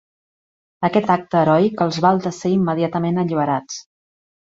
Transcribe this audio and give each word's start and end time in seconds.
Aquest 0.89 1.11
acte 1.17 1.37
heroic 1.41 1.85
els 1.87 2.01
val 2.07 2.25
de 2.27 2.35
ser 2.41 2.53
immediatament 2.57 3.25
alliberats. 3.27 3.83